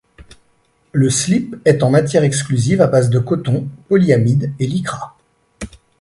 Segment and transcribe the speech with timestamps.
[0.93, 5.15] Le slip est en matière exclusive à base de coton, polyamide et lycra.